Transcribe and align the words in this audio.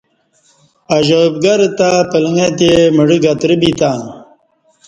عجائب 0.95 1.33
گھرتہ 1.43 1.89
پلݣہ 2.11 2.47
تے 2.57 2.71
مڑہ 2.95 3.17
گترہ 3.23 3.55
بیتں 3.61 3.97